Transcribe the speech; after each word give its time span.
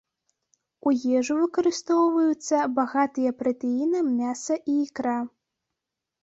У 0.91 0.93
ежу 1.19 1.35
выкарыстоўваюцца 1.41 2.55
багатыя 2.79 3.35
пратэінам 3.43 4.09
мяса 4.23 4.59
і 4.73 4.79
ікра. 4.87 5.15